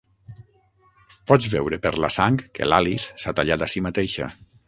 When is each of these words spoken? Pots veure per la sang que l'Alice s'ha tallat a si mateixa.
Pots 1.31 1.49
veure 1.55 1.79
per 1.83 1.91
la 2.05 2.11
sang 2.17 2.41
que 2.57 2.69
l'Alice 2.71 3.13
s'ha 3.25 3.35
tallat 3.41 3.67
a 3.67 3.71
si 3.75 3.87
mateixa. 3.91 4.31